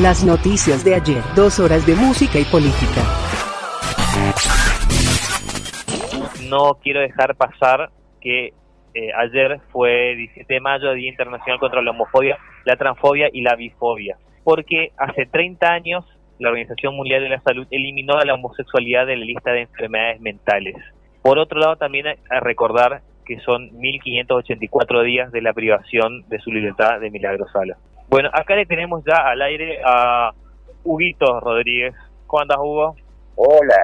[0.00, 3.00] Las noticias de ayer, dos horas de música y política.
[6.50, 7.88] No quiero dejar pasar
[8.20, 8.52] que
[8.92, 12.36] eh, ayer fue 17 de mayo, Día Internacional contra la Homofobia,
[12.66, 14.18] la Transfobia y la Bifobia.
[14.44, 16.04] Porque hace 30 años
[16.38, 20.20] la Organización Mundial de la Salud eliminó a la homosexualidad de la lista de enfermedades
[20.20, 20.76] mentales.
[21.22, 26.52] Por otro lado, también a recordar que son 1.584 días de la privación de su
[26.52, 27.78] libertad de Milagro Sala.
[28.08, 30.30] Bueno, acá le tenemos ya al aire a
[30.84, 31.94] Huguito Rodríguez.
[32.26, 32.96] ¿Cómo andas, Hugo?
[33.34, 33.76] Hola,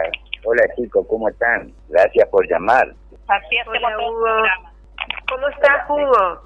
[0.44, 1.72] hola chicos, ¿cómo están?
[1.88, 2.92] Gracias por llamar.
[3.26, 4.26] Así es, hola, Hugo.
[5.28, 6.40] ¿Cómo estás, Hugo?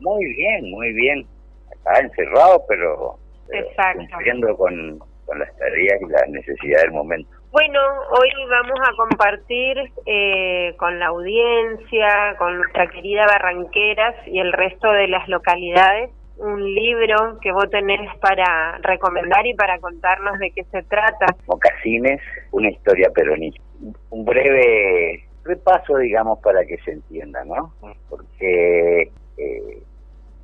[0.00, 1.26] Muy bien, muy bien.
[1.70, 3.16] Acá encerrado, pero,
[3.48, 3.68] pero
[4.10, 7.30] cumpliendo con, con las tareas y las necesidades del momento.
[7.52, 14.52] Bueno, hoy vamos a compartir eh, con la audiencia, con nuestra querida Barranqueras y el
[14.52, 20.50] resto de las localidades un libro que vos tenés para recomendar y para contarnos de
[20.50, 21.26] qué se trata.
[21.46, 22.20] Mocasines,
[22.50, 23.62] una historia peronista.
[24.10, 27.72] Un breve repaso, digamos, para que se entienda, ¿no?
[28.08, 29.82] Porque eh,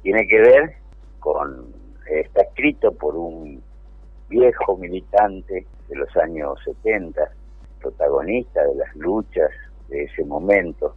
[0.02, 0.72] tiene que ver
[1.20, 1.72] con,
[2.10, 3.62] está escrito por un
[4.28, 7.20] viejo militante de los años 70,
[7.80, 9.50] protagonista de las luchas
[9.88, 10.94] de ese momento,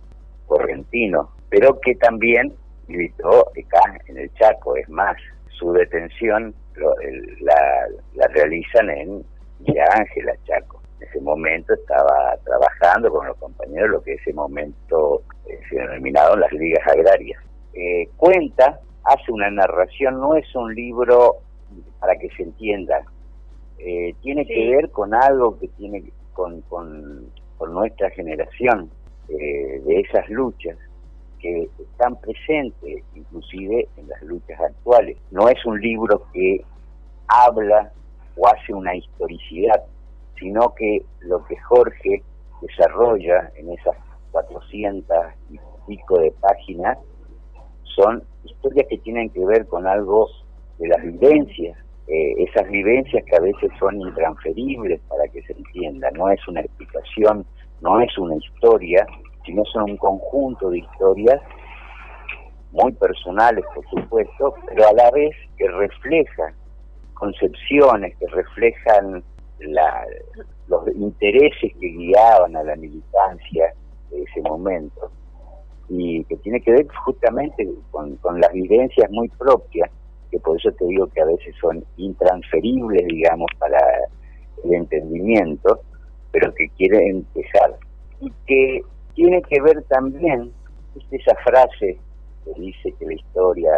[0.48, 2.54] correntino, pero que también
[2.88, 5.16] militó acá en el Chaco, es más,
[5.50, 9.24] su detención lo, el, la, la, realizan en
[9.60, 10.82] Villa Ángela, Chaco.
[11.00, 15.78] En ese momento estaba trabajando con los compañeros lo que en ese momento eh, se
[15.78, 17.42] denominaron las ligas agrarias.
[17.74, 21.38] Eh, cuenta, hace una narración, no es un libro
[22.00, 23.04] para que se entienda,
[23.80, 24.54] eh, tiene sí.
[24.54, 28.90] que ver con algo que tiene con, con, con nuestra generación,
[29.30, 30.78] eh, de esas luchas
[31.42, 35.18] que están presentes inclusive en las luchas actuales.
[35.32, 36.64] No es un libro que
[37.28, 37.92] habla
[38.38, 39.84] o hace una historicidad,
[40.40, 42.24] sino que lo que Jorge
[42.62, 43.96] desarrolla en esas
[44.32, 45.18] 400
[45.50, 46.98] y pico de páginas
[47.84, 50.28] son historias que tienen que ver con algo
[50.78, 56.10] de las vivencias eh, esas vivencias que a veces son intransferibles para que se entienda.
[56.12, 57.46] No es una explicación,
[57.80, 59.06] no es una historia,
[59.46, 61.42] sino son un conjunto de historias
[62.72, 66.54] muy personales, por supuesto, pero a la vez que reflejan
[67.14, 69.24] concepciones, que reflejan
[69.60, 70.06] la,
[70.68, 73.74] los intereses que guiaban a la militancia
[74.10, 75.12] de ese momento
[75.90, 79.90] y que tiene que ver justamente con, con las vivencias muy propias
[80.32, 83.80] que por eso te digo que a veces son intransferibles, digamos, para
[84.64, 85.82] el entendimiento,
[86.32, 87.76] pero que quieren dejar.
[88.22, 88.82] Y que
[89.22, 90.52] tiene que ver también,
[90.96, 92.00] ¿viste esa frase
[92.44, 93.72] que dice que la historia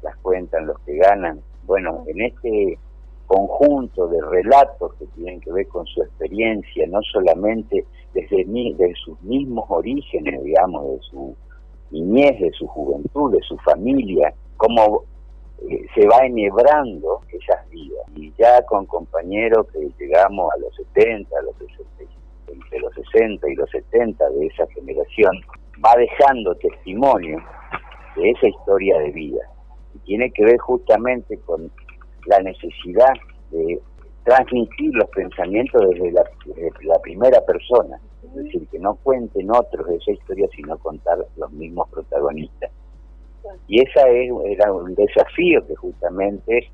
[0.00, 1.42] las cuentan los que ganan?
[1.66, 2.78] Bueno, en este
[3.26, 7.84] conjunto de relatos que tienen que ver con su experiencia, no solamente
[8.14, 11.36] desde, desde sus mismos orígenes, digamos, de su
[11.90, 15.02] niñez, de su juventud, de su familia, como
[15.68, 18.08] eh, se va enhebrando esas vidas.
[18.14, 21.86] Y ya con compañeros que llegamos a los 70, a los 60,
[22.48, 25.40] entre los 60 y los 70 de esa generación,
[25.84, 27.38] va dejando testimonio
[28.16, 29.40] de esa historia de vida.
[29.94, 31.70] Y tiene que ver justamente con
[32.26, 33.12] la necesidad
[33.50, 33.80] de
[34.24, 37.98] transmitir los pensamientos desde la, primera persona.
[38.24, 42.72] Es decir, que no cuenten otros de esa historia, sino contar los mismos protagonistas.
[43.68, 46.68] Y esa es, era un desafío que justamente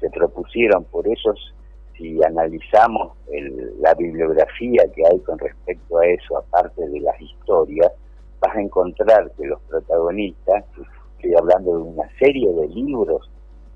[0.00, 1.32] se propusieron, por eso
[2.02, 7.92] si analizamos el, la bibliografía que hay con respecto a eso, aparte de las historias,
[8.40, 10.64] vas a encontrar que los protagonistas,
[11.16, 13.30] estoy hablando de una serie de libros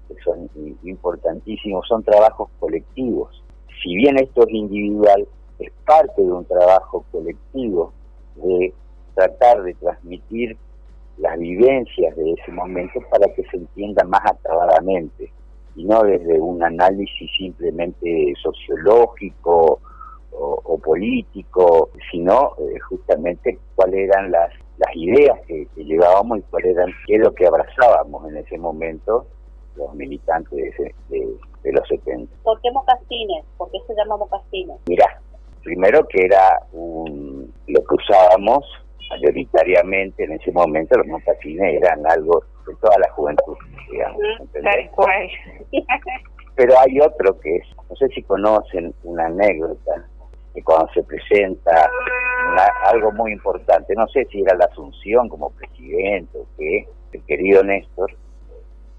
[0.09, 0.50] que son
[0.82, 3.42] importantísimos, son trabajos colectivos.
[3.82, 5.26] Si bien esto es individual,
[5.60, 7.93] es parte de un trabajo colectivo
[8.37, 8.75] de
[9.14, 10.56] tratar de transmitir
[11.19, 15.31] las vivencias de ese momento para que se entienda más acabadamente
[15.76, 19.81] y no desde un análisis simplemente sociológico
[20.32, 26.43] o, o político, sino eh, justamente cuáles eran las, las ideas que, que, llevábamos y
[26.43, 29.26] cuál eran qué es lo que abrazábamos en ese momento
[29.76, 31.28] los militantes de, ese, de,
[31.62, 32.32] de los 70.
[32.43, 33.44] ¿Por qué mocasines?
[33.58, 34.76] ¿Por qué se llama mocasines?
[34.88, 35.20] Mira,
[35.62, 38.64] primero que era un, lo que usábamos
[39.11, 43.57] mayoritariamente en ese momento los mocasines eran algo de toda la juventud,
[43.91, 44.21] digamos.
[44.53, 45.29] Tal cual.
[46.57, 50.07] Pero hay otro que es, no sé si conocen una anécdota,
[50.55, 51.91] que cuando se presenta
[52.51, 57.23] una, algo muy importante, no sé si era la Asunción como presidente o qué, el
[57.25, 58.11] querido Néstor,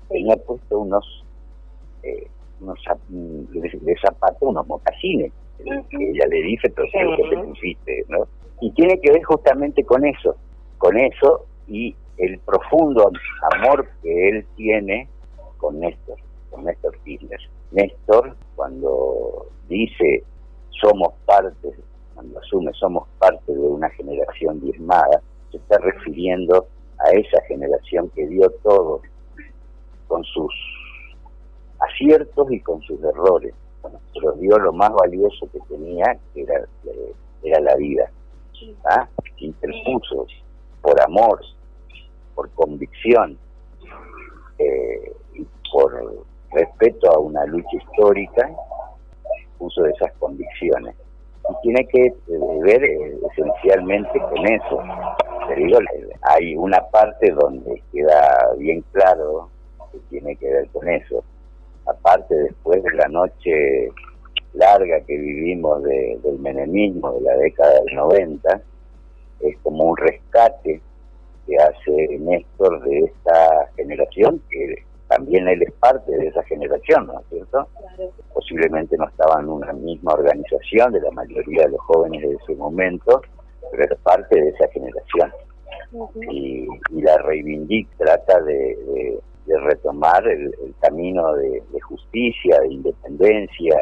[0.07, 1.25] tenía puesto unos
[2.03, 2.27] eh,
[2.59, 2.79] unos
[3.09, 5.31] de, zapatos, unos mocasines.
[5.57, 6.97] que ella le dice, pero sí.
[7.15, 8.27] que te pusiste, ¿no?
[8.61, 10.35] Y tiene que ver justamente con eso,
[10.77, 13.11] con eso y el profundo
[13.53, 15.07] amor que él tiene
[15.57, 16.17] con Néstor,
[16.49, 17.39] con Néstor Kirchner.
[17.71, 20.23] Néstor, cuando dice
[20.81, 21.73] somos parte,
[22.13, 25.21] cuando asume somos parte de una generación diezmada,
[25.51, 26.67] se está refiriendo
[26.99, 29.01] a esa generación que dio todo
[30.07, 30.53] con sus
[31.79, 33.53] aciertos y con sus errores,
[34.13, 36.65] pero dio lo más valioso que tenía, que era,
[37.43, 38.09] era la vida.
[38.85, 39.07] ¿ah?
[39.37, 40.25] Interpuso
[40.81, 41.39] por amor,
[42.37, 43.35] por convicción
[44.59, 48.49] eh, y por respeto a una lucha histórica,
[49.57, 50.95] puso esas convicciones.
[51.49, 52.13] Y tiene que
[52.61, 54.83] ver eh, esencialmente con eso.
[55.47, 55.79] Te digo,
[56.21, 59.49] hay una parte donde queda bien claro
[59.91, 61.23] que tiene que ver con eso.
[61.87, 63.89] Aparte, después de la noche
[64.53, 68.61] larga que vivimos del menemismo de la década del 90,
[69.39, 70.81] es como un rescate
[71.47, 77.19] que hace Néstor de esta generación, que también él es parte de esa generación, ¿no
[77.19, 77.67] es cierto?
[78.33, 82.55] Posiblemente no estaba en una misma organización de la mayoría de los jóvenes de ese
[82.55, 83.21] momento,
[83.71, 85.31] pero es parte de esa generación.
[86.29, 86.67] y,
[87.01, 93.77] la reivindica, trata de, retomar el, camino de, justicia, de independencia,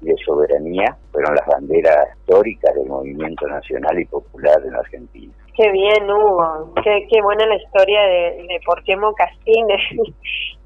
[0.00, 5.34] de soberanía, fueron las banderas históricas del movimiento nacional y popular en Argentina.
[5.60, 6.72] Qué bien, Hugo.
[6.82, 9.82] Qué, qué buena la historia de, de por qué Mocasines.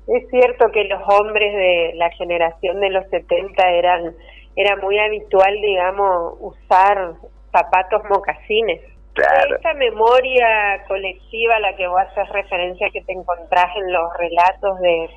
[0.06, 4.14] es cierto que los hombres de la generación de los 70 eran
[4.55, 7.14] era muy habitual, digamos, usar
[7.50, 8.82] zapatos mocasines.
[9.14, 9.56] Claro.
[9.56, 14.79] Esa memoria colectiva a la que vos haces referencia que te encontrás en los relatos
[14.79, 15.11] de,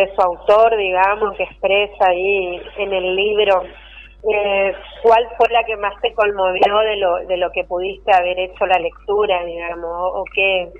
[0.00, 3.64] de su autor, digamos, que expresa ahí en el libro,
[4.22, 8.38] eh, ¿cuál fue la que más te conmovió de lo, de lo que pudiste haber
[8.38, 10.72] hecho la lectura, digamos, o qué,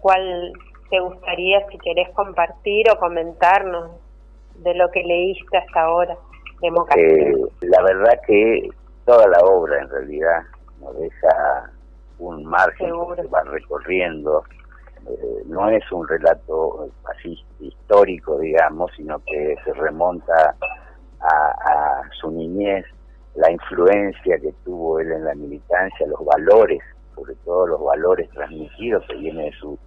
[0.00, 0.52] cuál
[0.90, 3.90] te gustaría, si querés compartir o comentarnos
[4.56, 6.16] de lo que leíste hasta ahora
[6.60, 8.68] de eh, la verdad que
[9.04, 10.42] toda la obra en realidad
[10.80, 11.70] nos deja
[12.18, 14.42] un margen que va recorriendo.
[15.06, 20.56] Eh, no es un relato así histórico, digamos, sino que se remonta
[21.20, 22.84] a, su niñez,
[23.34, 26.80] la influencia que tuvo él en la militancia, los valores,
[27.14, 29.78] sobre todo los valores transmitidos que viene de su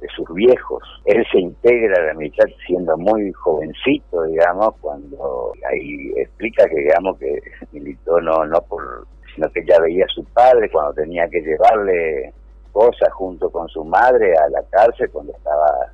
[0.00, 0.82] de sus viejos.
[1.06, 7.18] Él se integra a la militar siendo muy jovencito, digamos, cuando ahí explica que, digamos,
[7.18, 7.40] que
[7.72, 12.32] militó no, no por, sino que ya veía a su padre cuando tenía que llevarle
[12.72, 15.92] cosas junto con su madre a la cárcel cuando estaba,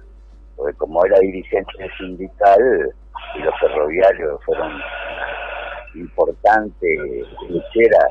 [0.56, 2.92] porque como era dirigente sindical
[3.34, 4.80] y los ferroviarios fueron
[5.94, 6.98] importantes
[7.48, 8.10] lucheras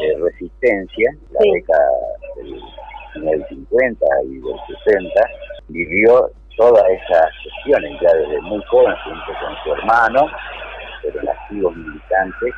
[0.00, 1.90] de resistencia, la década
[2.36, 2.60] del
[3.14, 5.20] en el 50 y del 60,
[5.68, 10.26] vivió todas esas cuestiones ya desde muy joven junto con su hermano,
[11.02, 12.54] pero en activos militantes,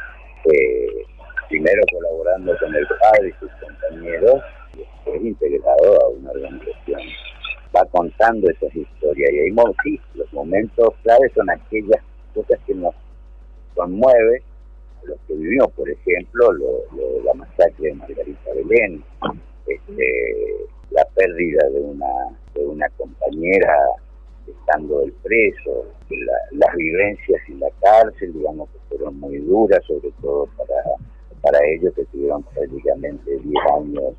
[0.52, 1.06] eh,
[1.48, 4.42] primero colaborando con el padre y sus compañeros,
[4.74, 7.00] y después integrado a una organización.
[7.74, 9.30] Va contando esas historias.
[9.32, 12.02] Y ahí sí, los momentos claves son aquellas
[12.34, 12.94] cosas que nos
[13.74, 14.42] conmueven,
[15.04, 19.02] los que vivimos, por ejemplo, lo, la masacre de Margarita Belén,
[19.66, 22.06] este, la pérdida de una,
[22.54, 23.74] de una compañera
[24.46, 25.86] estando el preso,
[26.52, 30.82] las vivencias en la cárcel, digamos que fueron muy duras, sobre todo para,
[31.42, 34.14] para ellos que tuvieron prácticamente 10 años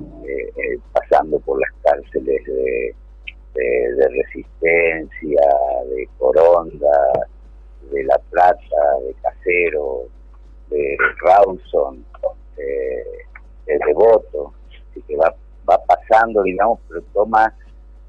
[0.00, 2.94] eh, eh, pasando por las cárceles de,
[3.54, 5.40] de, resistencia,
[5.88, 7.28] de Coronda,
[7.90, 10.04] de La Plata, de Casero,
[10.70, 12.04] de Rawson,
[12.56, 13.04] eh,
[13.66, 14.54] de Devoto
[15.06, 15.34] que va,
[15.68, 17.54] va pasando, digamos, pero toma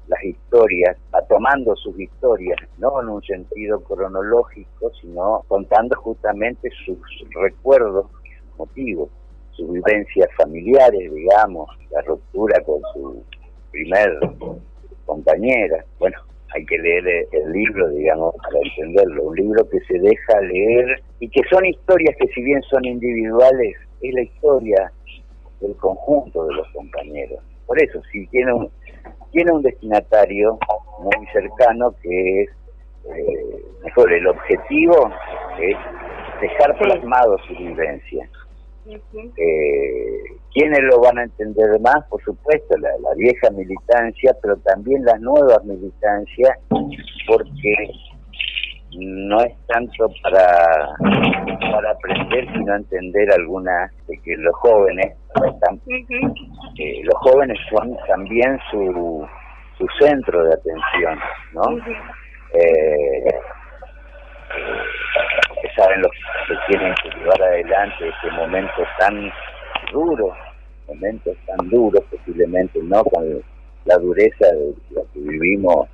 [0.08, 6.98] las historias, va tomando sus historias, no en un sentido cronológico, sino contando justamente sus
[7.40, 9.08] recuerdos, sus motivos,
[9.52, 13.22] sus vivencias familiares, digamos, la ruptura con su
[13.70, 14.18] primer
[15.06, 15.84] compañera.
[15.98, 16.18] Bueno,
[16.54, 19.24] hay que leer el libro, digamos, para entenderlo.
[19.24, 23.76] Un libro que se deja leer y que son historias que si bien son individuales,
[24.00, 24.92] es la historia
[25.60, 27.40] del conjunto de los compañeros.
[27.66, 28.70] Por eso, si tiene un,
[29.30, 30.58] tiene un destinatario
[31.00, 32.50] muy cercano que es,
[33.04, 35.10] eh, mejor, el objetivo
[35.58, 35.76] es
[36.40, 38.28] dejar plasmado su vivencia.
[38.84, 40.22] Eh,
[40.52, 42.04] ¿Quiénes lo van a entender más?
[42.08, 46.58] Por supuesto, la, la, vieja militancia, pero también las nuevas militancias,
[47.26, 47.74] porque
[48.98, 50.96] no es tanto para,
[51.72, 58.58] para aprender, sino entender algunas de que los jóvenes están, eh, los jóvenes son también
[58.70, 59.26] su,
[59.78, 61.18] su centro de atención,
[61.54, 61.62] ¿no?
[62.54, 63.34] eh,
[65.62, 69.30] que saben lo que tienen que llevar adelante este momento tan
[69.92, 70.34] duro,
[70.88, 73.04] momentos tan duros posiblemente, ¿no?
[73.04, 73.42] Con
[73.84, 75.88] la dureza de la que vivimos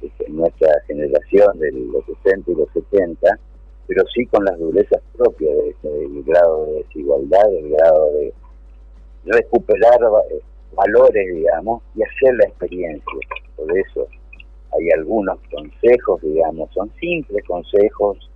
[0.00, 3.38] en nuestra generación de los 60 y los 70,
[3.88, 8.32] pero sí con las durezas propias del grado de desigualdad, del grado de
[9.24, 9.98] recuperar
[10.30, 10.40] eh,
[10.74, 13.18] valores, digamos, y hacer la experiencia.
[13.56, 14.06] Por eso
[14.78, 18.27] hay algunos consejos, digamos, son simples consejos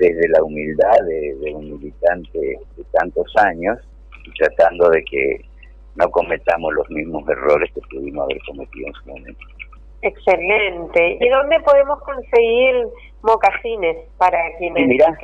[0.00, 3.78] desde la humildad de, un militante de tantos años,
[4.38, 5.44] tratando de que
[5.96, 9.46] no cometamos los mismos errores que pudimos haber cometido en su momento.
[10.02, 11.18] Excelente.
[11.20, 12.86] ¿Y dónde podemos conseguir
[13.22, 15.14] mocasines para quienes Mira,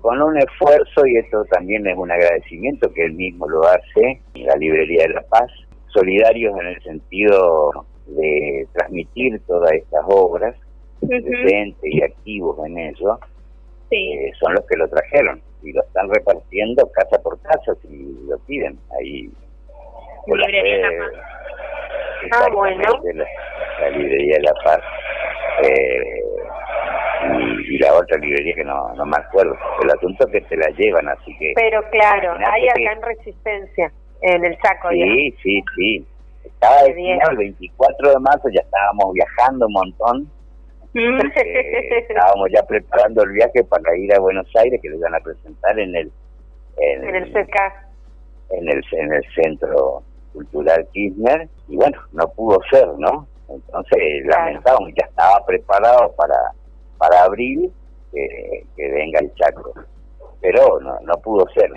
[0.00, 4.46] Con un esfuerzo, y esto también es un agradecimiento que él mismo lo hace, en
[4.46, 5.50] la Librería de la Paz,
[5.88, 10.54] solidarios en el sentido de transmitir todas estas obras,
[11.00, 13.18] presentes y activos en eso,
[14.38, 18.78] son los que lo trajeron y lo están repartiendo casa por casa si lo piden.
[18.98, 19.30] Ahí
[20.26, 21.12] la Paz.
[22.32, 22.82] Ah, bueno.
[23.80, 24.80] La, librería de la Paz.
[25.62, 26.22] Eh,
[27.68, 29.56] y, la otra librería que no, no me acuerdo.
[29.82, 31.52] El asunto es que se la llevan, así que...
[31.54, 33.92] Pero claro, hay acá en Resistencia,
[34.22, 34.90] en el saco.
[34.90, 36.06] Sí, sí, sí.
[36.44, 40.30] Estaba destinado el 24 de marzo, ya estábamos viajando un montón.
[42.08, 45.78] Estábamos ya preparando el viaje para ir a Buenos Aires, que lo iban a presentar
[45.78, 46.12] en el...
[46.78, 47.56] En, el CK.
[48.50, 53.26] En el, en el Centro Cultural Kirchner, y bueno, no pudo ser, ¿no?
[53.48, 56.52] Entonces lamentamos, ya estaba preparado para,
[56.98, 57.72] para abril
[58.12, 59.72] que, venga el Chaco
[60.40, 61.70] pero no, no pudo ser.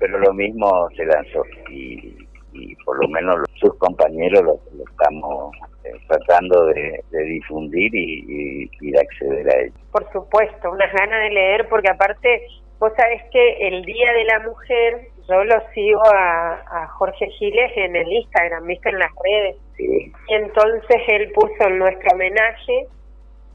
[0.00, 2.16] pero lo mismo se lanzó y
[2.52, 5.54] y por lo menos sus compañeros lo, estamos
[5.84, 9.74] eh, tratando de, difundir y, y, de acceder a ello.
[9.92, 12.46] Por supuesto, unas ganas de leer porque aparte
[12.78, 17.94] vos sabés que el Día de la Mujer yo lo sigo a, Jorge Giles en
[17.94, 19.56] el Instagram, viste en las redes.
[19.76, 20.12] Sí.
[20.28, 22.88] Y entonces él puso en nuestro homenaje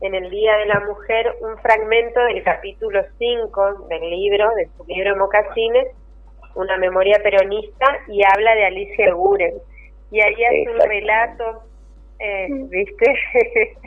[0.02, 4.86] en el Día de la Mujer un fragmento del capítulo 5 del libro, de su
[4.86, 5.88] libro Mocasines,
[6.56, 9.54] una memoria peronista y habla de Alicia Guren.
[10.12, 11.64] Y ahí hace un relato,
[12.20, 13.06] eh, ¿viste?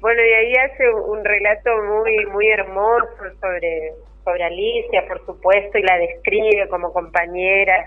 [0.00, 3.92] bueno, y ahí hace un relato muy muy hermoso sobre,
[4.24, 7.86] sobre Alicia, por supuesto, y la describe como compañera,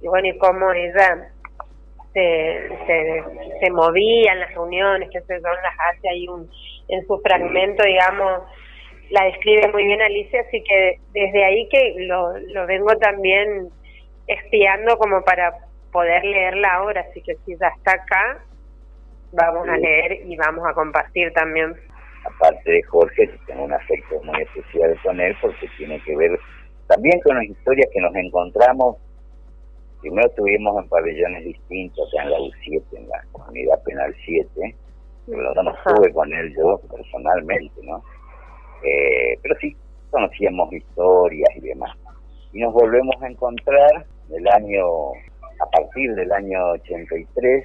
[0.00, 1.30] y bueno, y cómo ella
[2.12, 3.24] se, se,
[3.60, 6.50] se movía en las reuniones, que se son las hace ahí un,
[6.88, 8.42] en su fragmento, digamos,
[9.10, 13.68] la describe muy bien Alicia, así que desde ahí que lo, lo vengo también
[14.26, 15.52] espiando como para
[15.92, 18.44] poder leerla ahora, así que si ya está acá,
[19.32, 21.74] vamos a leer y vamos a compartir también.
[22.24, 26.38] Aparte de Jorge, tengo un afecto muy especial con él porque tiene que ver
[26.86, 28.96] también con las historias que nos encontramos.
[30.00, 34.76] Primero estuvimos en pabellones distintos, en la U7, en la comunidad penal 7,
[35.26, 38.02] pero no estuve con él yo personalmente, ¿no?
[38.82, 39.76] Eh, pero sí
[40.10, 41.96] conocíamos historias y demás.
[42.52, 45.12] Y nos volvemos a encontrar el año,
[45.60, 47.64] a partir del año 83,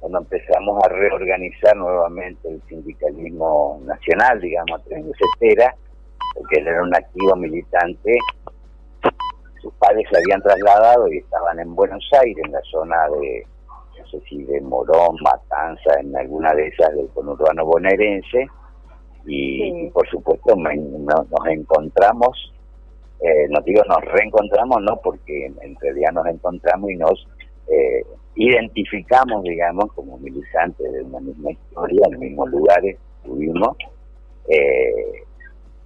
[0.00, 5.12] cuando empezamos a reorganizar nuevamente el sindicalismo nacional, digamos, a través de
[6.34, 8.12] porque él era un activo militante,
[9.62, 13.46] sus padres se habían trasladado y estaban en Buenos Aires, en la zona de,
[13.98, 18.46] no sé si de Morón, Matanza, en alguna de esas del conurbano bonaerense,
[19.26, 22.52] y, por supuesto nos encontramos,
[23.20, 27.26] eh, no digo nos reencontramos, no, porque en realidad nos encontramos y nos
[27.68, 28.04] eh,
[28.36, 33.76] identificamos, digamos, como militantes de una misma historia, en los mismos lugares tuvimos,
[34.48, 35.22] eh,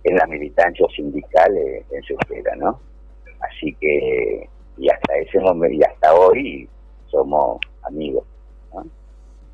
[0.04, 2.80] en la militancia sindical en su espera, ¿no?
[3.40, 6.68] Así que, y hasta ese momento, y hasta hoy,
[7.06, 8.24] somos amigos.
[8.72, 8.84] ¿no?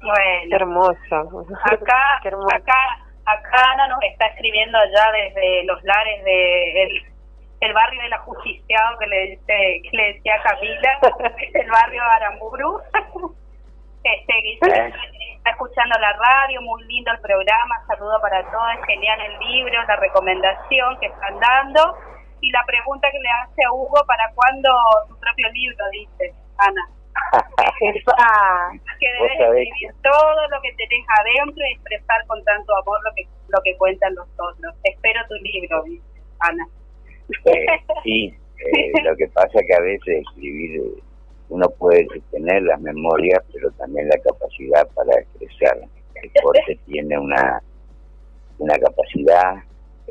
[0.00, 1.46] Bueno, hermoso.
[1.64, 2.20] Acá,
[2.54, 6.82] acá Acá Ana nos está escribiendo allá desde los lares de
[7.60, 10.98] el, barrio de la Justiciado que le, que le decía Camila,
[11.54, 12.80] el barrio de Aramburu.
[14.04, 19.82] Este, está escuchando la radio, muy lindo el programa, saludo para todos, genial el libro,
[19.82, 21.96] la recomendación que están dando
[22.42, 24.68] y la pregunta que le hace a Hugo, ¿para cuándo
[25.08, 25.84] su propio libro?
[25.90, 26.90] Dice Ana.
[29.00, 33.26] Que debes escribir todo lo que tenés adentro y expresar con tanto amor lo que
[33.48, 34.74] lo que cuentan los otros.
[34.82, 35.84] Espero tu libro,
[36.40, 36.66] Ana.
[37.46, 37.66] Eh,
[38.02, 41.02] sí, eh, lo que pasa que a veces escribir
[41.48, 45.78] uno puede tener las memorias, pero también la capacidad para expresar.
[46.14, 47.62] El corte tiene una,
[48.58, 49.54] una capacidad,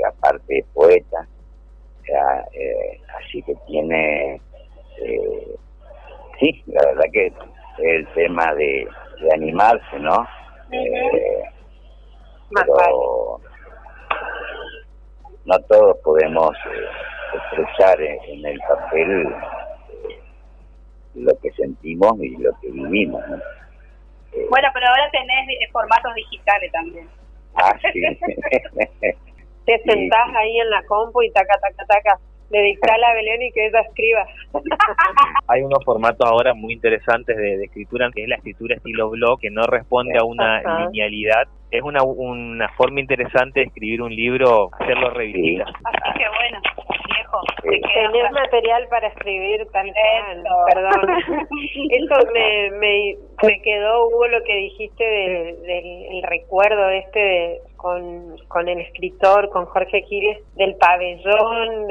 [0.07, 1.27] aparte de poeta,
[2.53, 4.41] eh, así que tiene,
[5.01, 5.55] eh,
[6.39, 7.33] sí, la verdad que
[7.79, 8.87] el tema de,
[9.33, 10.27] animarse, ¿no?
[10.71, 11.43] Eh,
[12.53, 13.39] pero
[15.45, 16.51] no todos podemos
[17.33, 19.33] expresar en el papel
[21.15, 23.23] lo que sentimos y lo que vivimos.
[24.33, 27.07] Eh, bueno, pero ahora tenés formatos digitales también.
[27.55, 28.01] Ah, sí.
[29.65, 32.19] Te sentás ahí en la compu y taca, taca, taca
[32.49, 34.25] le dictala a Belén y que ella escriba.
[35.47, 39.49] Hay unos formatos ahora muy interesantes de, escritura, que es la escritura estilo blog, que
[39.49, 41.47] no responde a una linealidad.
[41.71, 45.67] Es una, una forma interesante de escribir un libro, hacerlo revisitar.
[45.67, 46.59] Así que bueno,
[47.61, 49.91] Tener material para escribir tal
[50.73, 51.17] Perdón.
[51.89, 58.37] Eso me, me, me quedó, Hugo, lo que dijiste del, del recuerdo este de con,
[58.47, 61.87] con el escritor, con Jorge Quiles, del pabellón,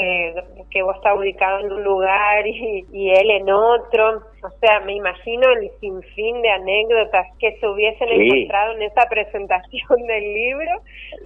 [0.70, 4.22] que vos estás ubicado en un lugar y, y, él en otro.
[4.42, 10.06] O sea, me imagino el sinfín de anécdotas que se hubiesen encontrado en esa presentación
[10.06, 10.70] del libro,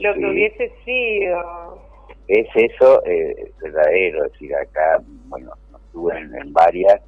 [0.01, 1.86] lo que hubiese sido.
[2.29, 5.53] Es eso eh, verdadero, es decir, acá, bueno,
[5.87, 7.01] estuve en, en varias,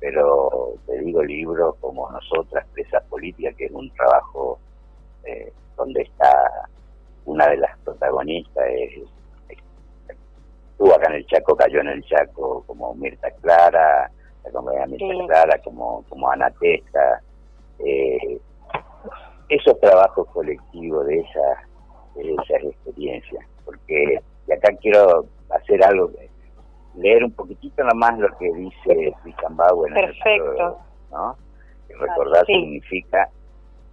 [0.00, 4.58] pero te digo libros como Nosotras, Presas Políticas, que es un trabajo
[5.24, 6.68] eh, donde está
[7.24, 9.02] una de las protagonistas es,
[10.70, 14.10] estuvo acá en el Chaco, cayó en el Chaco como Mirta Clara,
[14.52, 17.22] como Mirta Clara, como, como Ana Testa,
[17.78, 18.38] eh,
[19.48, 21.58] esos trabajos colectivos de esas,
[22.14, 26.10] de esas experiencias, porque y acá quiero hacer algo,
[26.96, 29.92] leer un poquitito más lo que dice Christian Bauer.
[29.92, 30.78] Perfecto.
[31.10, 31.36] ¿no?
[31.98, 33.28] recordar significa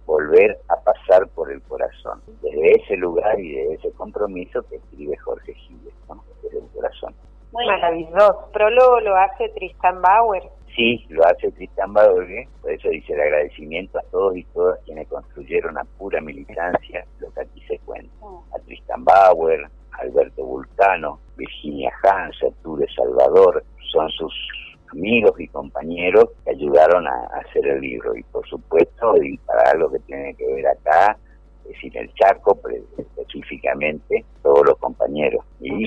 [0.06, 2.20] volver a pasar por el corazón.
[2.42, 5.94] Desde ese lugar y de ese compromiso que escribe Jorge Giles,
[6.42, 7.14] desde el corazón.
[7.52, 8.50] Maravilloso.
[8.52, 10.42] Prólogo lo hace Tristan Bauer.
[10.74, 12.48] Sí, lo hace Tristan Bauer, ¿eh?
[12.62, 17.30] por eso dice el agradecimiento a todos y todas quienes construyeron a pura militancia lo
[17.32, 18.10] que aquí se cuenta.
[18.54, 23.62] A Tristan Bauer, Alberto Vulcano, Virginia Hans, Arturo Salvador,
[23.92, 24.32] son sus
[24.92, 28.16] amigos y compañeros que ayudaron a, hacer el libro.
[28.16, 31.18] Y por supuesto, y para lo que tiene que ver acá,
[31.64, 32.58] es decir, el Chaco
[32.98, 35.44] específicamente, todos los compañeros.
[35.60, 35.86] Y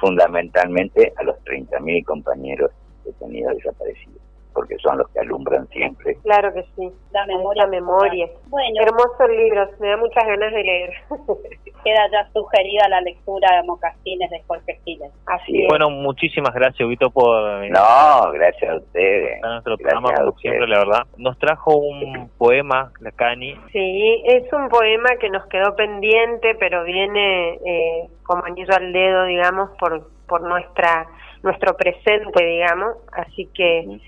[0.00, 2.70] fundamentalmente a los 30.000 compañeros
[3.04, 4.22] detenidos desaparecidos
[4.52, 6.16] porque son los que alumbran siempre.
[6.22, 6.90] Claro que sí.
[7.12, 7.66] La memoria.
[7.66, 8.28] memoria.
[8.46, 8.82] Bueno.
[8.82, 10.90] Hermosos libros, me da muchas ganas de leer.
[11.84, 15.10] Queda ya sugerida la lectura de Mocasines de Jorge Giles.
[15.26, 17.64] Así Bueno, muchísimas gracias, Vito, por...
[17.64, 19.42] Eh, no, gracias a ustedes.
[19.42, 21.06] A nuestro programa, como siempre, la verdad.
[21.16, 23.56] Nos trajo un poema, la Cani.
[23.72, 29.24] Sí, es un poema que nos quedó pendiente, pero viene eh, como anillo al dedo,
[29.24, 31.08] digamos, por, por nuestra
[31.42, 32.96] nuestro presente, digamos.
[33.12, 34.00] Así que...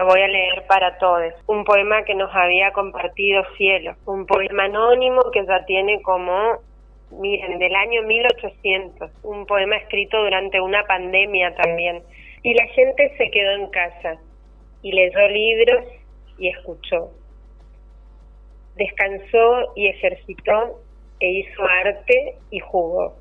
[0.00, 1.34] Lo voy a leer para todos.
[1.46, 3.96] Un poema que nos había compartido Cielo.
[4.06, 6.56] Un poema anónimo que ya tiene como,
[7.10, 9.10] miren, del año 1800.
[9.24, 12.02] Un poema escrito durante una pandemia también.
[12.42, 14.16] Y la gente se quedó en casa
[14.80, 15.84] y leyó libros
[16.38, 17.10] y escuchó.
[18.76, 20.80] Descansó y ejercitó
[21.20, 23.16] e hizo arte y jugó.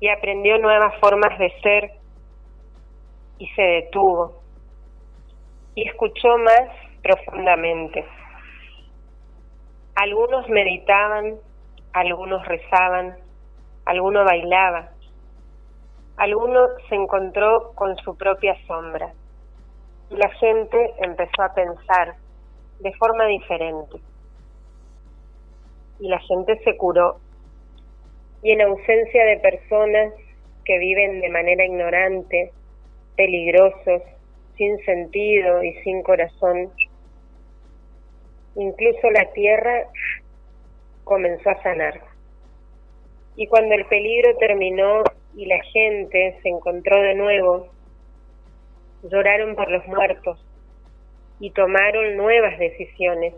[0.00, 1.92] Y aprendió nuevas formas de ser
[3.38, 4.44] y se detuvo
[5.76, 6.70] y escuchó más
[7.02, 8.04] profundamente.
[9.94, 11.36] Algunos meditaban,
[11.92, 13.16] algunos rezaban,
[13.84, 14.88] alguno bailaba,
[16.16, 19.12] alguno se encontró con su propia sombra
[20.10, 22.14] y la gente empezó a pensar
[22.80, 23.98] de forma diferente.
[26.00, 27.18] Y la gente se curó
[28.42, 30.12] y en ausencia de personas
[30.64, 32.52] que viven de manera ignorante,
[33.16, 34.02] peligrosos,
[34.56, 36.70] sin sentido y sin corazón.
[38.56, 39.86] Incluso la tierra
[41.04, 42.00] comenzó a sanar.
[43.36, 45.02] Y cuando el peligro terminó
[45.34, 47.68] y la gente se encontró de nuevo,
[49.02, 50.42] lloraron por los muertos
[51.38, 53.34] y tomaron nuevas decisiones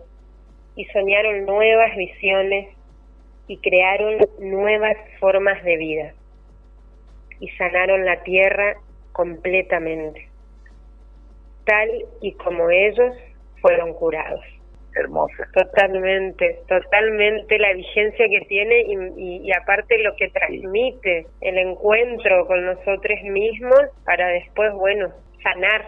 [0.75, 2.73] y soñaron nuevas visiones
[3.47, 6.13] y crearon nuevas formas de vida
[7.41, 8.77] y sanaron la tierra
[9.11, 10.28] completamente
[11.69, 11.89] tal
[12.21, 13.15] y como ellos
[13.61, 14.43] fueron curados.
[14.95, 15.47] Hermosa.
[15.53, 22.65] Totalmente, totalmente la vigencia que tiene y, y, aparte lo que transmite el encuentro con
[22.65, 25.09] nosotros mismos para después, bueno,
[25.43, 25.85] sanar.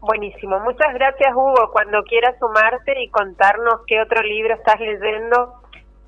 [0.00, 1.70] Buenísimo, muchas gracias Hugo.
[1.72, 5.52] Cuando quieras sumarte y contarnos qué otro libro estás leyendo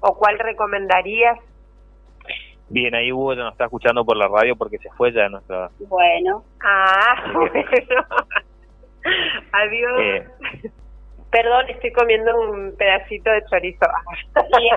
[0.00, 1.38] o cuál recomendarías.
[2.70, 5.68] Bien, ahí Hugo ya nos está escuchando por la radio porque se fue ya nuestra...
[5.78, 6.42] Bueno.
[6.64, 8.06] Ah, bueno.
[9.52, 10.00] Adiós.
[10.00, 10.70] Eh,
[11.34, 13.86] Perdón, estoy comiendo un pedacito de chorizo.
[14.60, 14.68] Y,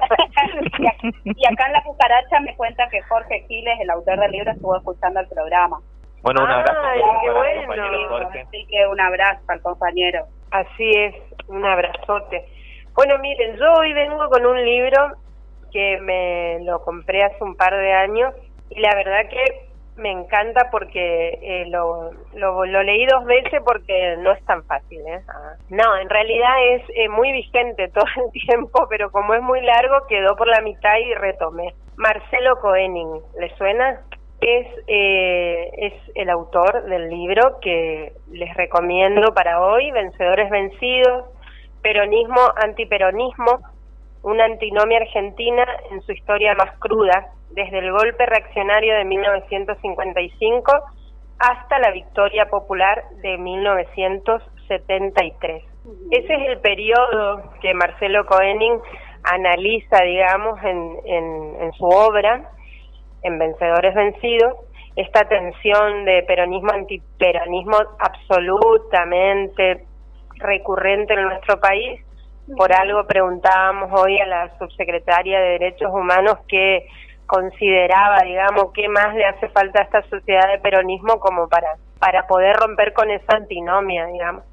[1.40, 4.76] y acá en La Cucaracha me cuenta que Jorge Giles, el autor del libro, estuvo
[4.76, 5.78] escuchando el programa.
[6.24, 8.10] bueno, un abrazo Ay, qué bueno.
[8.10, 8.42] Jorge.
[8.42, 10.26] Así que un abrazo al compañero.
[10.50, 11.14] Así es,
[11.48, 12.46] un abrazote.
[12.96, 15.12] Bueno, miren, yo hoy vengo con un libro
[15.72, 18.34] que me lo compré hace un par de años
[18.72, 19.67] y la verdad que
[19.98, 25.00] me encanta porque eh, lo, lo, lo leí dos veces porque no es tan fácil.
[25.08, 25.22] ¿eh?
[25.28, 25.56] Ah.
[25.70, 30.06] No, en realidad es eh, muy vigente todo el tiempo, pero como es muy largo
[30.08, 31.74] quedó por la mitad y retomé.
[31.98, 33.08] Marcelo Koenig,
[33.40, 34.02] ¿le suena?
[34.40, 41.26] Es, eh, es el autor del libro que les recomiendo para hoy, Vencedores Vencidos,
[41.82, 43.62] Peronismo, Antiperonismo,
[44.28, 50.72] una antinomia argentina en su historia más cruda, desde el golpe reaccionario de 1955
[51.40, 55.64] hasta la victoria popular de 1973.
[56.12, 58.82] Ese es el periodo que Marcelo Koenig
[59.24, 62.52] analiza, digamos, en, en, en su obra,
[63.24, 64.58] en Vencedores Vencidos,
[64.98, 69.86] esta tensión de peronismo antiperonismo absolutamente
[70.40, 72.02] recurrente en nuestro país.
[72.56, 76.88] Por algo preguntábamos hoy a la subsecretaria de Derechos Humanos que
[77.26, 82.26] consideraba, digamos, qué más le hace falta a esta sociedad de peronismo como para, para
[82.26, 84.44] poder romper con esa antinomia, digamos.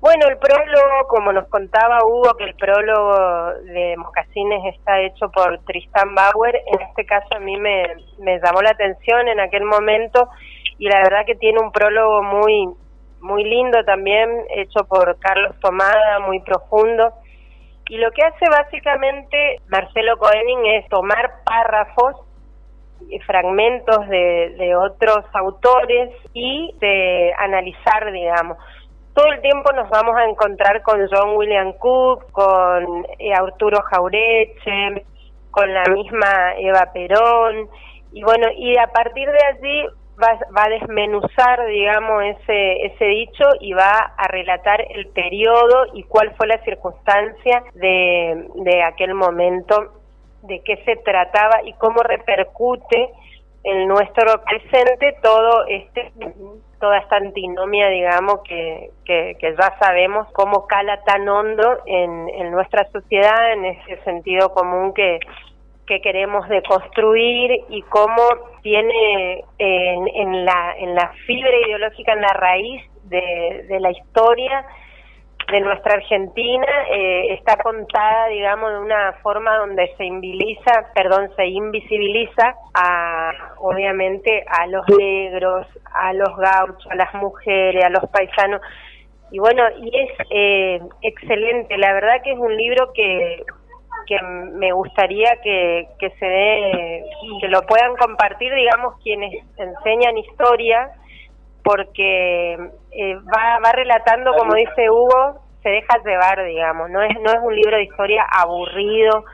[0.00, 5.60] Bueno, el prólogo, como nos contaba Hugo, que el prólogo de Mocasines está hecho por
[5.64, 7.84] Tristan Bauer, en este caso a mí me,
[8.18, 10.28] me llamó la atención en aquel momento
[10.78, 12.68] y la verdad que tiene un prólogo muy
[13.26, 17.12] muy lindo también, hecho por Carlos Tomada, muy profundo.
[17.88, 22.16] Y lo que hace básicamente Marcelo Koenig es tomar párrafos
[23.26, 28.58] fragmentos de, de otros autores y de analizar, digamos.
[29.14, 35.04] Todo el tiempo nos vamos a encontrar con John William Cook, con eh, Arturo Jaureche,
[35.50, 37.68] con la misma Eva Perón,
[38.12, 39.86] y bueno, y a partir de allí
[40.22, 46.04] va, va a desmenuzar, digamos, ese, ese dicho y va a relatar el periodo y
[46.04, 49.92] cuál fue la circunstancia de, aquel momento,
[50.42, 53.10] de qué se trataba y cómo repercute
[53.64, 56.12] en nuestro presente todo este
[56.78, 62.50] toda esta antinomia digamos que, que, que ya sabemos cómo cala tan hondo en, en
[62.52, 65.18] nuestra sociedad en ese sentido común que
[65.86, 68.22] que queremos deconstruir y cómo
[68.66, 74.66] tiene en, en, la, en la fibra ideológica, en la raíz de, de la historia
[75.52, 81.46] de nuestra Argentina, eh, está contada, digamos, de una forma donde se invisibiliza, perdón, se
[81.46, 88.60] invisibiliza a, obviamente, a los negros, a los gauchos, a las mujeres, a los paisanos.
[89.30, 93.44] Y bueno, y es eh, excelente, la verdad que es un libro que
[94.06, 97.04] que me gustaría que, que se dé,
[97.40, 100.90] que lo puedan compartir, digamos, quienes enseñan historia,
[101.62, 102.54] porque
[102.92, 107.38] eh, va, va relatando, como dice Hugo, se deja llevar, digamos, no es, no es
[107.42, 109.24] un libro de historia aburrido,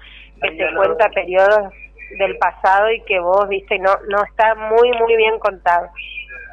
[0.41, 1.73] que te cuenta periodos
[2.19, 5.89] del pasado y que vos, viste, no, no está muy, muy bien contado.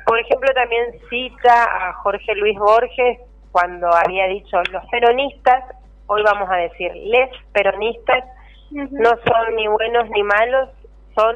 [0.05, 3.19] Por ejemplo, también cita a Jorge Luis Borges
[3.51, 5.63] cuando había dicho, los peronistas
[6.09, 8.23] hoy vamos a decir, les peronistas
[8.71, 10.69] no son ni buenos ni malos,
[11.15, 11.35] son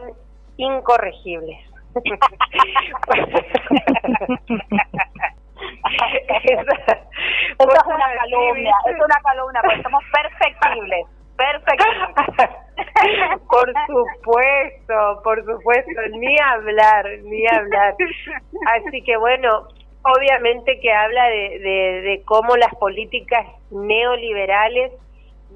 [0.58, 1.58] incorregibles.
[6.44, 7.00] Esa-
[7.60, 11.06] Eso es una calumnia, es una calumnia, porque somos perfectibles,
[11.38, 12.50] perfectibles.
[13.50, 17.96] por supuesto, por supuesto, ni hablar, ni hablar.
[18.76, 19.68] Así que bueno,
[20.04, 24.92] obviamente que habla de, de, cómo las políticas neoliberales,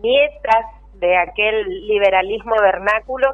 [0.02, 3.28] nietas de aquel liberalismo vernáculo,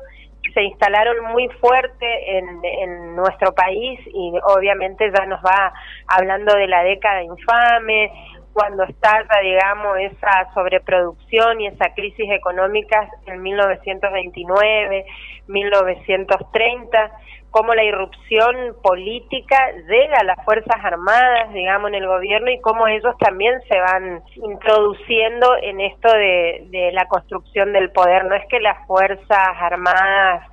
[0.54, 5.73] se instalaron muy fuerte en, en nuestro país y obviamente ya nos va
[6.08, 8.12] hablando de la década infame,
[8.53, 15.05] cuando estalla, digamos, esa sobreproducción y esa crisis económica en 1929,
[15.47, 17.11] 1930,
[17.49, 22.87] cómo la irrupción política llega a las Fuerzas Armadas, digamos, en el gobierno y cómo
[22.87, 28.25] ellos también se van introduciendo en esto de, de la construcción del poder.
[28.25, 30.47] No es que las Fuerzas Armadas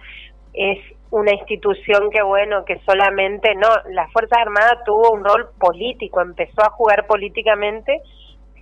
[0.53, 0.79] es
[1.11, 6.63] una institución que bueno, que solamente no, la Fuerza Armada tuvo un rol político, empezó
[6.63, 8.01] a jugar políticamente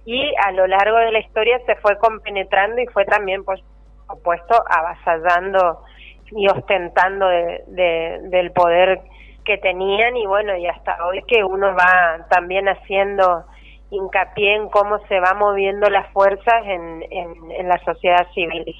[0.05, 3.61] y a lo largo de la historia se fue compenetrando y fue también, por
[4.09, 5.83] supuesto, avasallando
[6.31, 9.01] y ostentando de, del poder
[9.45, 13.45] que tenían y bueno, y hasta hoy que uno va también haciendo
[13.91, 18.75] hincapié en cómo se va moviendo las fuerzas en, en, en la sociedad civil.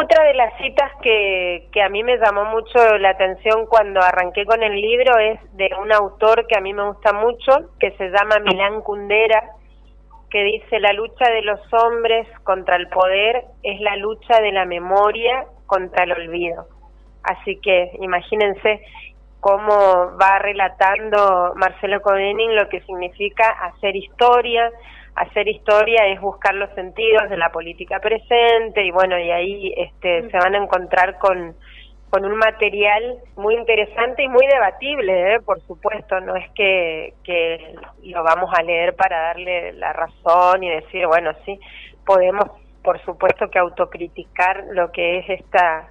[0.00, 4.46] Otra de las citas que, que a mí me llamó mucho la atención cuando arranqué
[4.46, 8.08] con el libro es de un autor que a mí me gusta mucho, que se
[8.10, 9.42] llama Milán Kundera,
[10.30, 14.66] que dice, la lucha de los hombres contra el poder es la lucha de la
[14.66, 16.68] memoria contra el olvido.
[17.24, 18.80] Así que imagínense
[19.40, 24.70] cómo va relatando Marcelo Koenig lo que significa hacer historia,
[25.18, 30.30] hacer historia es buscar los sentidos de la política presente y bueno, y ahí este,
[30.30, 31.54] se van a encontrar con,
[32.10, 35.40] con un material muy interesante y muy debatible, ¿eh?
[35.40, 40.70] por supuesto, no es que, que lo vamos a leer para darle la razón y
[40.70, 41.58] decir, bueno, sí,
[42.06, 42.50] podemos,
[42.82, 45.88] por supuesto, que autocriticar lo que es esta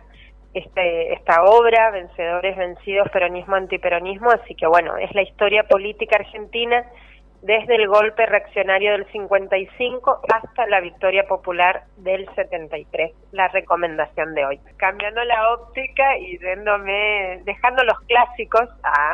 [0.54, 6.84] este, esta obra, Vencedores, Vencidos, Peronismo, Antiperonismo, así que bueno, es la historia política argentina
[7.41, 14.45] desde el golpe reaccionario del 55 hasta la victoria popular del 73, la recomendación de
[14.45, 14.60] hoy.
[14.78, 18.67] Cambiando la óptica y yéndome, dejando los clásicos.
[18.84, 19.12] Ah.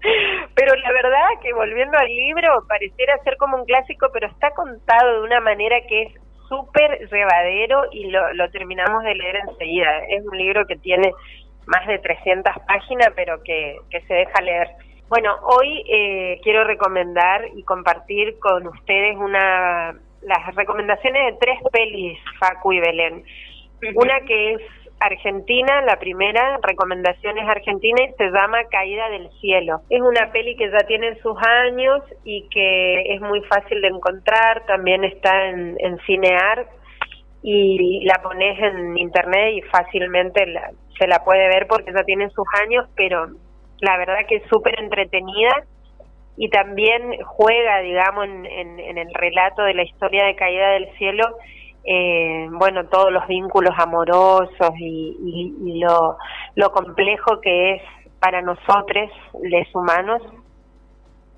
[0.54, 5.20] pero la verdad que volviendo al libro pareciera ser como un clásico, pero está contado
[5.20, 6.14] de una manera que es
[6.48, 9.98] súper llevadero y lo, lo terminamos de leer enseguida.
[10.08, 11.12] Es un libro que tiene
[11.66, 14.68] más de 300 páginas, pero que, que se deja leer
[15.08, 22.18] bueno, hoy eh, quiero recomendar y compartir con ustedes una las recomendaciones de tres pelis,
[22.40, 23.24] Facu y Belén.
[23.94, 24.62] Una que es
[24.98, 29.82] Argentina, la primera recomendación es Argentina y se llama Caída del Cielo.
[29.90, 34.66] Es una peli que ya tiene sus años y que es muy fácil de encontrar,
[34.66, 36.66] también está en, en Cinear
[37.42, 40.44] y la pones en internet y fácilmente
[40.98, 43.28] se la puede ver porque ya tiene sus años, pero
[43.80, 45.64] la verdad que es súper entretenida
[46.36, 48.46] y también juega, digamos, en,
[48.78, 51.24] en, el relato de la historia de Caída del Cielo,
[51.84, 56.18] eh, bueno, todos los vínculos amorosos y, y, lo,
[56.56, 57.82] lo complejo que es
[58.20, 59.10] para nosotros,
[59.42, 60.22] los humanos,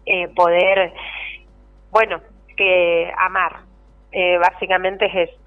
[0.07, 0.93] eh, poder,
[1.91, 2.21] bueno,
[2.57, 3.61] que amar,
[4.11, 5.41] eh, básicamente es eso.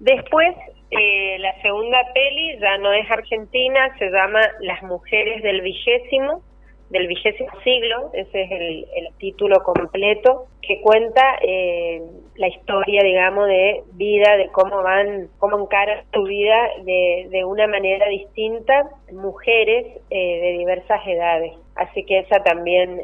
[0.00, 0.56] Después,
[0.90, 6.42] eh, la segunda peli ya no es argentina, se llama Las mujeres del vigésimo,
[6.90, 8.86] del vigésimo siglo, ese es el,
[9.18, 12.00] título completo, que cuenta eh,
[12.36, 17.66] la historia, digamos, de vida, de cómo van, cómo encaran su vida de, de una
[17.66, 21.54] manera distinta mujeres eh, de diversas edades.
[21.74, 23.00] Así que esa también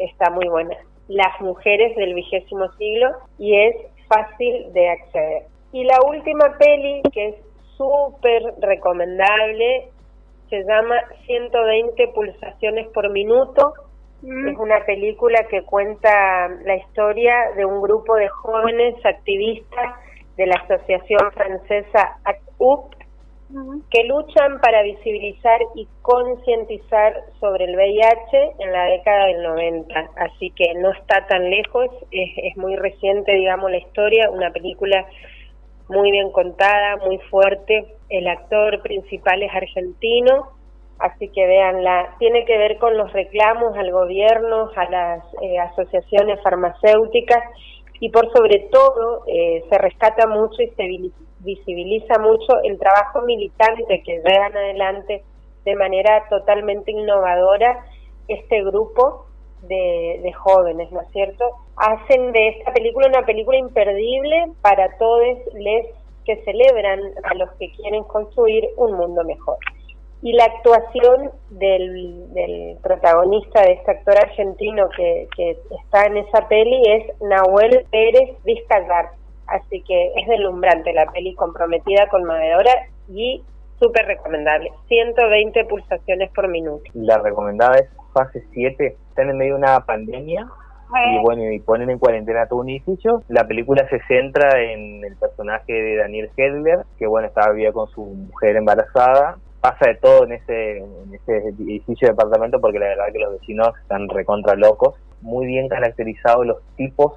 [0.00, 0.76] está muy buena.
[1.08, 3.76] Las mujeres del vigésimo siglo y es
[4.08, 5.42] fácil de acceder.
[5.74, 7.34] Y la última peli, que es
[7.76, 9.88] súper recomendable,
[10.48, 10.94] se llama
[11.26, 13.72] 120 pulsaciones por minuto.
[14.22, 14.50] Mm.
[14.50, 19.96] Es una película que cuenta la historia de un grupo de jóvenes activistas
[20.36, 22.94] de la Asociación Francesa ACT-UP
[23.90, 30.10] que luchan para visibilizar y concientizar sobre el VIH en la década del 90.
[30.18, 35.04] Así que no está tan lejos, es, es muy reciente, digamos, la historia, una película
[35.88, 37.96] muy bien contada, muy fuerte.
[38.08, 40.48] El actor principal es argentino,
[40.98, 42.14] así que veanla.
[42.18, 47.42] Tiene que ver con los reclamos al gobierno, a las eh, asociaciones farmacéuticas
[48.00, 54.02] y por sobre todo eh, se rescata mucho y se visibiliza mucho el trabajo militante
[54.02, 55.22] que llevan adelante
[55.64, 57.84] de manera totalmente innovadora
[58.28, 59.23] este grupo
[59.68, 61.44] de, jóvenes, ¿no es cierto?
[61.76, 65.86] Hacen de esta película una película imperdible para todos les
[66.24, 69.56] que celebran a los que quieren construir un mundo mejor.
[70.22, 76.48] Y la actuación del, del protagonista, de este actor argentino que, que está en esa
[76.48, 79.10] peli, es Nahuel Pérez Vizcayar.
[79.46, 82.72] Así que es deslumbrante la peli, comprometida, conmovedora
[83.10, 83.42] y
[83.78, 84.70] súper recomendable.
[84.88, 86.84] 120 pulsaciones por minuto.
[86.94, 90.46] La recomendada es fase 7, están en medio de una pandemia
[90.94, 93.22] y bueno, y ponen en cuarentena todo un edificio.
[93.28, 97.88] La película se centra en el personaje de Daniel Hedler, que bueno, estaba vivía con
[97.88, 99.38] su mujer embarazada.
[99.60, 103.32] Pasa de todo en ese, en ese edificio de departamento porque la verdad que los
[103.40, 104.94] vecinos están recontra locos.
[105.22, 107.14] Muy bien caracterizados los tipos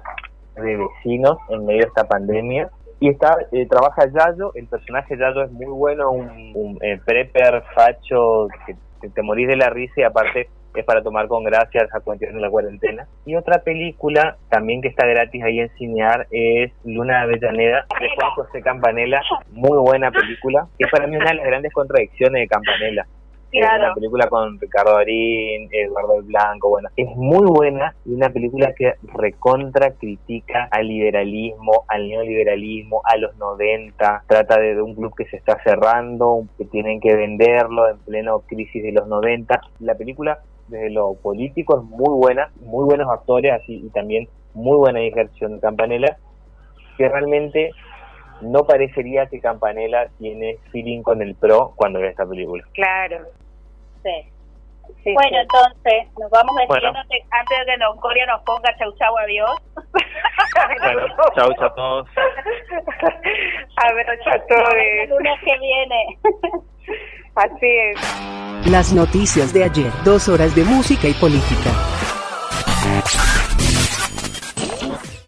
[0.56, 2.70] de vecinos en medio de esta pandemia.
[3.00, 7.62] Y está eh, trabaja Yayo, el personaje Yayo es muy bueno, un, un eh, prepper,
[7.74, 12.00] facho, que, te morís de la risa y aparte es para tomar con gracia esa
[12.00, 13.06] cuestión de la cuarentena.
[13.24, 18.08] Y otra película también que está gratis ahí en cinear es Luna de Avellaneda de
[18.16, 19.20] Juan José Campanella,
[19.52, 23.06] muy buena película, que para mí una de las grandes contradicciones de Campanella.
[23.50, 28.28] Es una película con Ricardo Darín, Eduardo el Blanco, bueno, es muy buena y una
[28.28, 34.94] película que recontra critica al liberalismo, al neoliberalismo, a los 90, trata de, de un
[34.94, 39.60] club que se está cerrando, que tienen que venderlo en pleno crisis de los 90.
[39.80, 44.76] La película desde lo político es muy buena, muy buenos actores así y también muy
[44.76, 46.18] buena ejerción de Campanella,
[46.96, 47.70] que realmente
[48.40, 52.64] no parecería que Campanella tiene feeling con el pro cuando ve esta película.
[52.72, 53.26] Claro.
[54.02, 54.32] Sí.
[55.04, 55.36] Sí, bueno, sí.
[55.36, 56.98] entonces, nos vamos despidiendo Bueno.
[56.98, 59.50] antes- de que nos Coria nos ponga chau chau adiós.
[60.82, 61.06] Bueno,
[61.36, 62.08] chau, chau a todos.
[63.76, 65.08] Abrazo a El todos.
[65.10, 66.18] lunes que viene.
[67.36, 68.70] Así es.
[68.70, 71.70] Las noticias de ayer, dos horas de música y política.